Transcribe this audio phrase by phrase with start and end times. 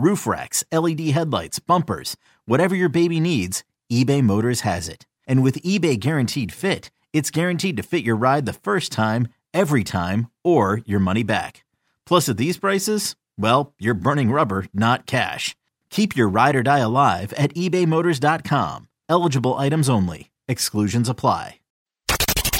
[0.00, 5.06] roof racks, LED headlights, bumpers, whatever your baby needs, eBay Motors has it.
[5.26, 9.84] And with eBay Guaranteed Fit, it's guaranteed to fit your ride the first time, every
[9.84, 11.64] time, or your money back.
[12.06, 15.56] Plus, at these prices, well, you're burning rubber, not cash.
[15.90, 18.88] Keep your ride or die alive at ebaymotors.com.
[19.08, 20.30] Eligible items only.
[20.48, 21.56] Exclusions apply.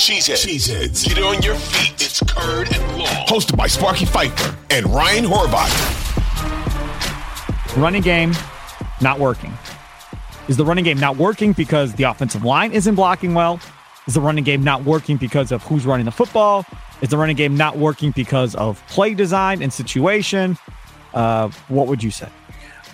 [0.01, 0.47] Cheeseheads.
[0.47, 1.05] Cheeseheads.
[1.07, 1.93] Get on your feet.
[2.01, 3.27] It's Curd and Long.
[3.27, 6.00] Hosted by Sparky Fifer and Ryan Horvath.
[7.77, 8.33] Running game
[9.01, 9.53] not working.
[10.49, 13.61] Is the running game not working because the offensive line isn't blocking well?
[14.09, 16.67] Is the running game not working because of who's running the football?
[17.01, 20.59] Is the running game not working because of play design and situation?
[21.15, 22.29] Uh, what would you say?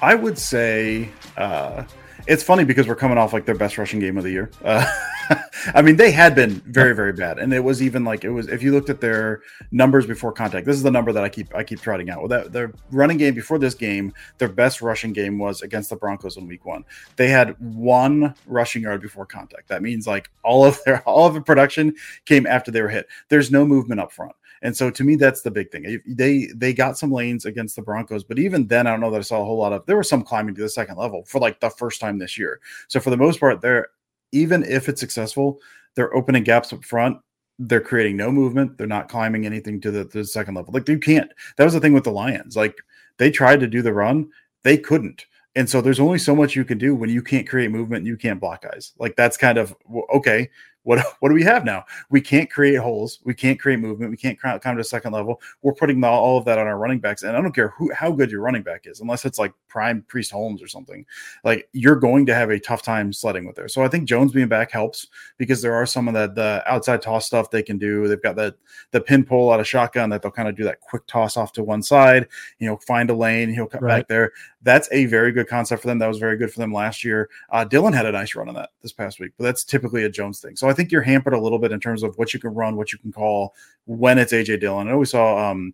[0.02, 1.84] I would say uh,
[2.26, 4.50] it's funny because we're coming off like their best rushing game of the year.
[4.62, 4.84] Uh,
[5.74, 8.48] I mean, they had been very, very bad, and it was even like it was.
[8.48, 11.54] If you looked at their numbers before contact, this is the number that I keep
[11.54, 12.18] I keep trotting out.
[12.20, 15.96] Well, that their running game before this game, their best rushing game was against the
[15.96, 16.84] Broncos in Week One.
[17.16, 19.68] They had one rushing yard before contact.
[19.68, 21.94] That means like all of their all of the production
[22.24, 23.08] came after they were hit.
[23.28, 24.32] There's no movement up front.
[24.62, 26.00] And so to me, that's the big thing.
[26.06, 29.18] They they got some lanes against the Broncos, but even then, I don't know that
[29.18, 29.84] I saw a whole lot of.
[29.86, 32.60] There was some climbing to the second level for like the first time this year.
[32.88, 33.88] So for the most part, they're
[34.32, 35.58] even if it's successful,
[35.94, 37.18] they're opening gaps up front.
[37.58, 38.76] They're creating no movement.
[38.76, 40.72] They're not climbing anything to the, to the second level.
[40.72, 41.30] Like you can't.
[41.56, 42.56] That was the thing with the Lions.
[42.56, 42.76] Like
[43.18, 44.28] they tried to do the run,
[44.62, 45.24] they couldn't.
[45.54, 48.06] And so there's only so much you can do when you can't create movement and
[48.06, 48.92] you can't block guys.
[48.98, 49.74] Like that's kind of
[50.14, 50.50] okay
[50.86, 51.84] what what do we have now?
[52.10, 53.18] We can't create holes.
[53.24, 54.10] We can't create movement.
[54.10, 55.40] We can't come to a second level.
[55.62, 58.12] We're putting all of that on our running backs, and I don't care who how
[58.12, 61.04] good your running back is, unless it's like prime Priest Holmes or something.
[61.44, 63.68] Like you're going to have a tough time sledding with there.
[63.68, 65.08] So I think Jones being back helps
[65.38, 68.06] because there are some of that the outside toss stuff they can do.
[68.06, 68.54] They've got that
[68.92, 71.52] the pin pull out of shotgun that they'll kind of do that quick toss off
[71.54, 72.28] to one side.
[72.60, 73.52] You know, find a lane.
[73.52, 74.00] He'll cut right.
[74.00, 74.32] back there.
[74.66, 76.00] That's a very good concept for them.
[76.00, 77.30] That was very good for them last year.
[77.50, 80.08] Uh, Dillon had a nice run on that this past week, but that's typically a
[80.08, 80.56] Jones thing.
[80.56, 82.74] So I think you're hampered a little bit in terms of what you can run,
[82.74, 83.54] what you can call
[83.84, 84.88] when it's AJ Dillon.
[84.88, 85.72] I know we saw um,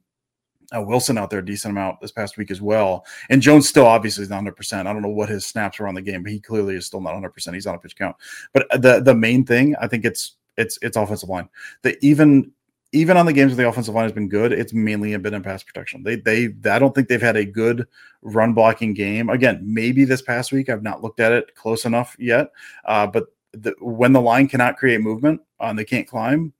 [0.76, 3.06] uh, Wilson out there a decent amount this past week as well.
[3.30, 4.80] And Jones still obviously is not 100%.
[4.80, 7.00] I don't know what his snaps were on the game, but he clearly is still
[7.00, 7.54] not 100%.
[7.54, 8.16] He's on a pitch count.
[8.53, 11.48] But the the main thing, I think it's it's it's offensive line.
[11.80, 12.53] The even
[12.92, 15.42] even on the games where the offensive line has been good, it's mainly been in
[15.42, 16.03] pass protection.
[16.03, 17.86] They they I don't think they've had a good
[18.20, 19.30] run blocking game.
[19.30, 22.53] Again, maybe this past week I've not looked at it close enough yet.
[22.84, 26.53] Uh, but the, when the line cannot create movement uh, and they can't climb,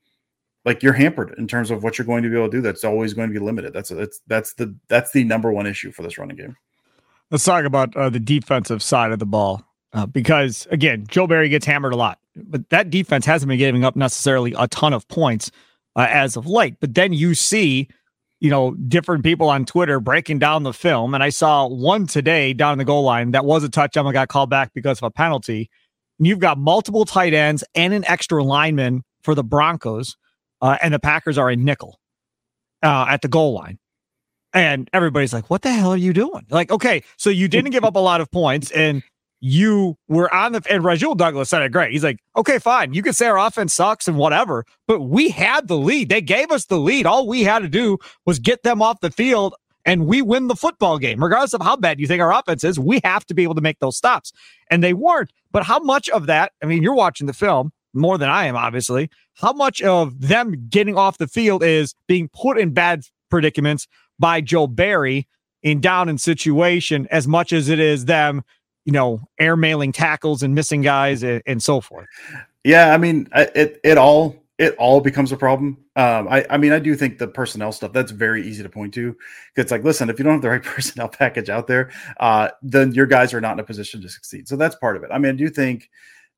[0.65, 2.63] like you're hampered in terms of what you're going to be able to do.
[2.63, 3.75] That's always going to be limited.
[3.75, 6.57] That's that's that's the that's the number one issue for this running game.
[7.31, 11.51] Let's talk about uh, the defensive side of the ball uh, because again, Joe Barry
[11.51, 15.07] gets hammered a lot, but that defense hasn't been giving up necessarily a ton of
[15.09, 15.51] points
[15.97, 16.77] uh, as of late.
[16.81, 17.89] But then you see,
[18.41, 22.53] you know, different people on Twitter breaking down the film, and I saw one today
[22.53, 25.11] down the goal line that was a touchdown that got called back because of a
[25.11, 25.71] penalty
[26.27, 30.17] you've got multiple tight ends and an extra lineman for the Broncos,
[30.61, 31.99] uh, and the Packers are a nickel
[32.83, 33.79] uh, at the goal line.
[34.55, 36.45] And everybody's like, what the hell are you doing?
[36.51, 39.03] Like, okay, so you didn't give up a lot of points and
[39.45, 41.91] you were on the, and Rasul Douglas said it great.
[41.91, 42.95] He's like, okay, fine.
[42.95, 46.09] You can say our offense sucks and whatever, but we had the lead.
[46.09, 47.07] They gave us the lead.
[47.07, 50.55] All we had to do was get them off the field and we win the
[50.55, 51.21] football game.
[51.21, 53.61] Regardless of how bad you think our offense is, we have to be able to
[53.61, 54.33] make those stops.
[54.71, 55.33] And they weren't.
[55.51, 58.55] But how much of that, I mean, you're watching the film, more than I am,
[58.55, 59.11] obviously.
[59.35, 63.89] How much of them getting off the field is being put in bad predicaments
[64.21, 65.27] by Joe Barry
[65.65, 68.43] in down in situation as much as it is them,
[68.85, 72.07] you know, air mailing tackles and missing guys and, and so forth.
[72.65, 75.79] Yeah, I mean, it it all it all becomes a problem.
[75.97, 78.95] Um, I, I mean, I do think the personnel stuff that's very easy to point
[78.95, 79.17] to.
[79.57, 81.91] It's like, listen, if you don't have the right personnel package out there,
[82.21, 84.49] uh, then your guys are not in a position to succeed.
[84.49, 85.11] So that's part of it.
[85.13, 85.91] I mean, I do think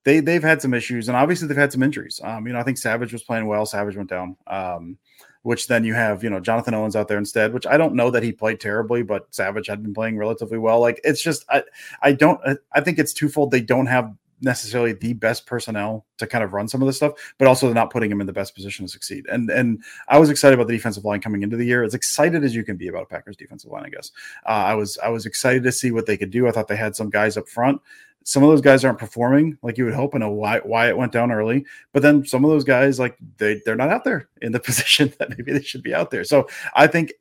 [0.04, 2.20] they they've had some issues, and obviously they've had some injuries.
[2.22, 3.66] Um, you know, I think Savage was playing well.
[3.66, 4.36] Savage went down.
[4.46, 4.96] Um,
[5.44, 8.10] which then you have, you know, Jonathan Owens out there instead, which I don't know
[8.10, 10.80] that he played terribly, but Savage had been playing relatively well.
[10.80, 11.62] Like it's just I
[12.02, 12.40] I don't
[12.72, 13.50] I think it's twofold.
[13.50, 17.12] They don't have necessarily the best personnel to kind of run some of this stuff,
[17.38, 19.26] but also they're not putting him in the best position to succeed.
[19.30, 21.84] And and I was excited about the defensive line coming into the year.
[21.84, 24.12] As excited as you can be about a Packers defensive line, I guess.
[24.46, 26.48] Uh, I was I was excited to see what they could do.
[26.48, 27.82] I thought they had some guys up front.
[28.24, 30.14] Some of those guys aren't performing like you would hope.
[30.14, 33.60] and why why it went down early, but then some of those guys like they
[33.64, 36.24] they're not out there in the position that maybe they should be out there.
[36.24, 37.12] So I think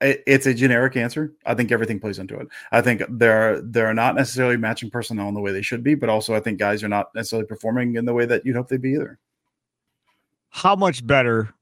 [0.00, 1.32] it's a generic answer.
[1.44, 2.48] I think everything plays into it.
[2.70, 6.08] I think they're they're not necessarily matching personnel in the way they should be, but
[6.08, 8.80] also I think guys are not necessarily performing in the way that you'd hope they'd
[8.80, 9.18] be either.
[10.50, 11.54] How much better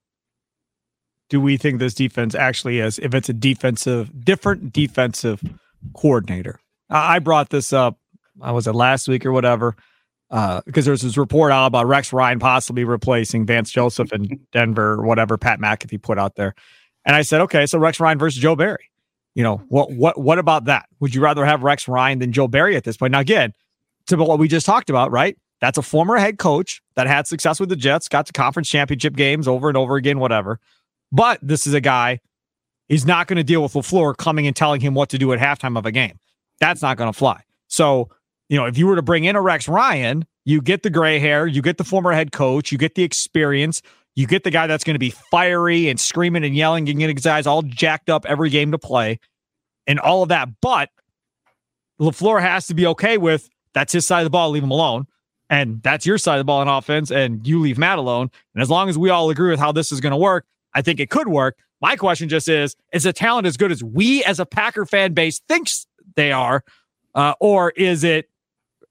[1.29, 5.43] do we think this defense actually is if it's a defensive different defensive
[5.95, 6.61] coordinator?
[6.91, 7.99] I brought this up.
[8.41, 9.77] I was it last week or whatever
[10.31, 14.93] uh, because there's this report out about Rex Ryan possibly replacing Vance Joseph in Denver
[14.93, 16.55] or whatever Pat McAfee put out there.
[17.05, 18.91] And I said, okay, so Rex Ryan versus Joe Barry.
[19.35, 20.87] You know, what what what about that?
[21.01, 23.13] Would you rather have Rex Ryan than Joe Barry at this point?
[23.13, 23.53] Now, again,
[24.07, 25.37] to what we just talked about, right?
[25.61, 29.15] That's a former head coach that had success with the Jets, got to conference championship
[29.15, 30.59] games over and over again, whatever.
[31.13, 32.21] But this is a guy,
[32.89, 35.39] he's not going to deal with LaFleur coming and telling him what to do at
[35.39, 36.19] halftime of a game.
[36.61, 37.43] That's not going to fly.
[37.69, 38.11] So,
[38.49, 41.19] you know, if you were to bring in a Rex Ryan, you get the gray
[41.19, 43.83] hair, you get the former head coach, you get the experience,
[44.15, 47.17] you get the guy that's going to be fiery and screaming and yelling and getting
[47.17, 49.19] his guys all jacked up every game to play
[49.87, 50.49] and all of that.
[50.61, 50.91] But
[52.01, 55.07] LaFleur has to be okay with that's his side of the ball, leave him alone.
[55.49, 58.31] And that's your side of the ball in offense, and you leave Matt alone.
[58.55, 60.45] And as long as we all agree with how this is going to work,
[60.75, 61.57] I think it could work.
[61.81, 65.13] My question just is is the talent as good as we as a Packer fan
[65.13, 66.65] base thinks they are?
[67.15, 68.29] Uh, or is it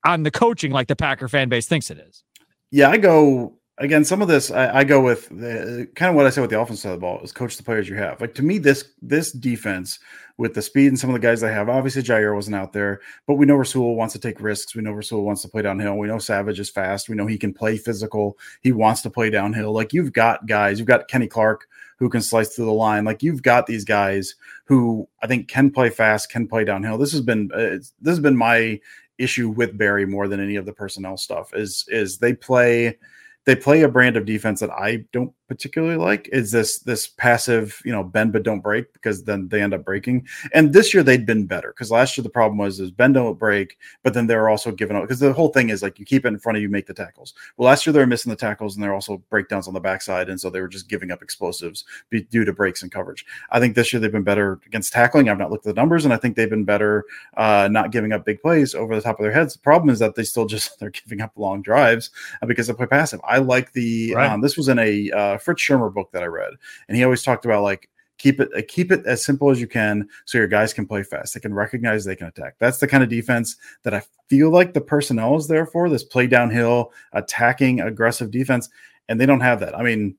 [0.05, 2.23] on the coaching like the Packer fan base thinks it is?
[2.71, 6.25] Yeah, I go again, some of this I, I go with the, kind of what
[6.25, 8.21] I said with the offense side of the ball is coach the players you have.
[8.21, 9.99] Like to me, this this defense
[10.37, 11.69] with the speed and some of the guys they have.
[11.69, 14.75] Obviously, Jaire wasn't out there, but we know Rasul wants to take risks.
[14.75, 15.97] We know Rasul wants to play downhill.
[15.97, 17.07] We know Savage is fast.
[17.07, 18.37] We know he can play physical.
[18.61, 19.71] He wants to play downhill.
[19.73, 20.79] Like you've got guys.
[20.79, 21.67] You've got Kenny Clark
[21.97, 23.05] who can slice through the line.
[23.05, 24.35] Like you've got these guys
[24.65, 26.97] who I think can play fast, can play downhill.
[26.97, 28.79] This has been uh, this has been my
[29.17, 31.53] issue with Barry more than any of the personnel stuff.
[31.53, 32.97] Is is they play
[33.45, 37.81] they play a brand of defense that I don't particularly like is this this passive,
[37.85, 40.27] you know, bend but don't break because then they end up breaking.
[40.53, 43.37] And this year they'd been better because last year the problem was is bend don't
[43.37, 46.25] break, but then they're also giving up because the whole thing is like you keep
[46.25, 47.33] it in front of you, make the tackles.
[47.57, 50.29] Well, last year they were missing the tackles and they're also breakdowns on the backside,
[50.29, 51.85] and so they were just giving up explosives
[52.29, 53.25] due to breaks and coverage.
[53.51, 55.29] I think this year they've been better against tackling.
[55.29, 57.05] I've not looked at the numbers, and I think they've been better
[57.37, 59.53] uh, not giving up big plays over the top of their heads.
[59.53, 62.09] The problem is that they still just they're giving up long drives
[62.41, 63.19] uh, because they play passive.
[63.23, 64.31] I like the right.
[64.31, 66.53] um, this was in a uh, Fritz Shurmur book that I read,
[66.87, 69.67] and he always talked about like keep it uh, keep it as simple as you
[69.67, 71.33] can so your guys can play fast.
[71.33, 72.55] They can recognize they can attack.
[72.59, 76.03] That's the kind of defense that i feel like the personnel is there for this
[76.03, 78.69] play downhill attacking aggressive defense
[79.07, 79.77] and they don't have that.
[79.77, 80.15] I mean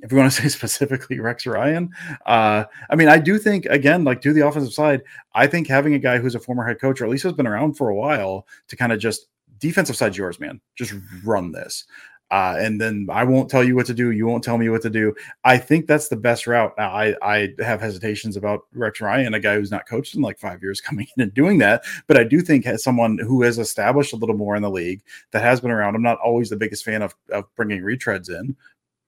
[0.00, 1.90] if you want to say specifically rex ryan
[2.26, 5.02] uh, i mean i do think again like to the offensive side
[5.34, 7.48] i think having a guy who's a former head coach or at least has been
[7.48, 9.26] around for a while to kind of just
[9.58, 10.60] defensive side's yours man.
[10.76, 11.84] Just run this
[12.30, 14.10] uh, and then I won't tell you what to do.
[14.10, 15.14] You won't tell me what to do.
[15.44, 16.74] I think that's the best route.
[16.76, 20.38] Now, I, I have hesitations about Rex Ryan, a guy who's not coached in like
[20.38, 21.84] five years, coming in and doing that.
[22.06, 25.02] But I do think as someone who has established a little more in the league
[25.30, 28.56] that has been around, I'm not always the biggest fan of, of bringing retreads in,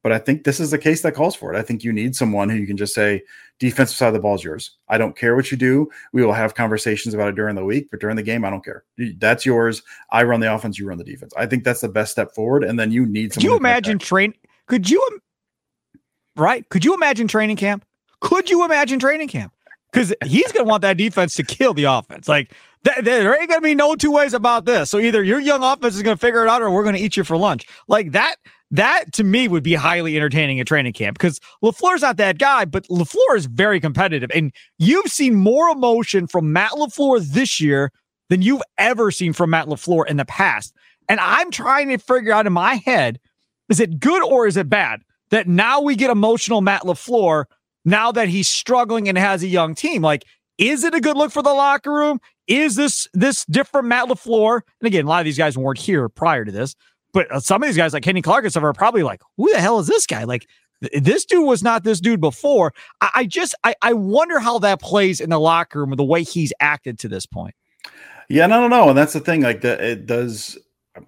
[0.03, 1.59] but I think this is the case that calls for it.
[1.59, 3.23] I think you need someone who you can just say,
[3.59, 4.79] defensive side of the ball is yours.
[4.89, 5.91] I don't care what you do.
[6.13, 8.65] We will have conversations about it during the week, but during the game, I don't
[8.65, 8.85] care.
[9.19, 9.83] That's yours.
[10.11, 11.33] I run the offense, you run the defense.
[11.37, 12.65] I think that's the best step forward.
[12.65, 13.47] And then you need someone.
[13.47, 14.35] Could you imagine train?
[14.67, 15.07] Could you,
[16.37, 16.69] right?
[16.71, 17.85] Could you imagine training camp?
[18.21, 19.53] Could you imagine training camp?
[19.93, 22.29] Because he's going to want that defense to kill the offense.
[22.29, 22.55] Like,
[22.85, 24.89] th- there ain't going to be no two ways about this.
[24.89, 27.01] So either your young offense is going to figure it out or we're going to
[27.01, 27.67] eat you for lunch.
[27.89, 28.37] Like that
[28.71, 32.65] that to me would be highly entertaining at training camp because LaFleur's not that guy,
[32.65, 34.31] but LaFleur is very competitive.
[34.33, 37.91] And you've seen more emotion from Matt LaFleur this year
[38.29, 40.73] than you've ever seen from Matt LaFleur in the past.
[41.09, 43.19] And I'm trying to figure out in my head
[43.69, 47.45] Is it good or is it bad that now we get emotional Matt LaFleur
[47.85, 50.03] now that he's struggling and has a young team?
[50.03, 50.25] Like,
[50.59, 52.21] is it a good look for the locker room?
[52.47, 54.61] Is this this different Matt LaFleur?
[54.81, 56.77] And again, a lot of these guys weren't here prior to this,
[57.13, 59.53] but uh, some of these guys like Kenny Clark and stuff are probably like, who
[59.53, 60.25] the hell is this guy?
[60.25, 60.47] Like,
[60.93, 62.73] this dude was not this dude before.
[63.01, 66.05] I, I just I, I wonder how that plays in the locker room with the
[66.05, 67.55] way he's acted to this point.
[68.29, 69.43] Yeah, no, no, no, and that's the thing.
[69.43, 70.59] Like, the, it does.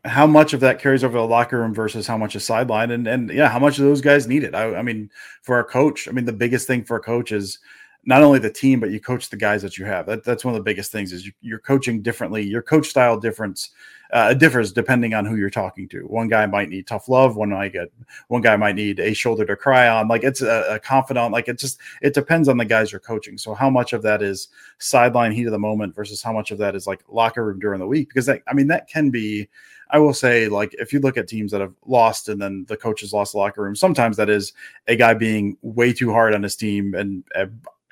[0.04, 3.06] How much of that carries over the locker room versus how much is sideline, and
[3.06, 4.54] and yeah, how much of those guys need it?
[4.54, 5.10] I, I mean,
[5.42, 7.58] for a coach, I mean, the biggest thing for a coach is
[8.04, 10.06] not only the team, but you coach the guys that you have.
[10.06, 12.42] That, that's one of the biggest things is you, are coaching differently.
[12.42, 13.70] Your coach style difference
[14.12, 16.00] uh, differs depending on who you're talking to.
[16.00, 17.36] One guy might need tough love.
[17.36, 17.88] One might get
[18.28, 20.08] one guy might need a shoulder to cry on.
[20.08, 21.32] Like it's a, a confidant.
[21.32, 23.38] Like it just it depends on the guys you're coaching.
[23.38, 26.58] So how much of that is sideline heat of the moment versus how much of
[26.58, 28.08] that is like locker room during the week?
[28.08, 29.48] Because that I mean that can be.
[29.94, 32.78] I will say, like, if you look at teams that have lost and then the
[32.78, 34.54] coaches lost the locker room, sometimes that is
[34.88, 37.24] a guy being way too hard on his team and,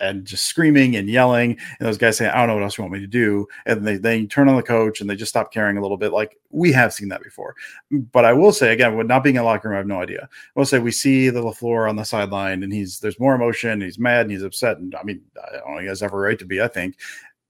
[0.00, 1.58] and just screaming and yelling.
[1.78, 3.46] And those guys saying, I don't know what else you want me to do.
[3.66, 6.12] And they, they turn on the coach and they just stop caring a little bit.
[6.12, 7.54] Like we have seen that before.
[7.90, 10.28] But I will say, again, with not being in locker room, I have no idea.
[10.32, 13.80] I will say we see the LaFleur on the sideline and he's there's more emotion.
[13.80, 14.78] He's mad and he's upset.
[14.78, 16.96] And I mean, I don't know, he has every right to be, I think.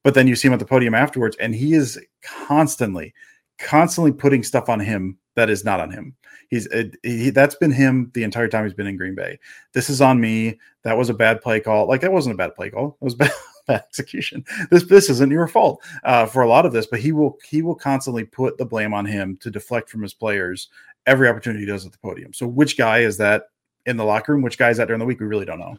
[0.02, 3.14] But then you see him at the podium afterwards and he is constantly,
[3.58, 6.14] constantly putting stuff on him that is not on him.
[6.50, 6.68] He's
[7.02, 9.38] he, that's been him the entire time he's been in Green Bay.
[9.72, 10.58] This is on me.
[10.82, 11.88] That was a bad play call.
[11.88, 12.98] Like that wasn't a bad play call.
[13.00, 13.32] It was bad,
[13.66, 14.44] bad execution.
[14.70, 17.62] This this isn't your fault uh, for a lot of this, but he will he
[17.62, 20.68] will constantly put the blame on him to deflect from his players
[21.06, 22.34] every opportunity he does at the podium.
[22.34, 23.44] So which guy is that
[23.86, 24.42] in the locker room?
[24.42, 25.20] Which guy is that during the week?
[25.20, 25.76] We really don't know.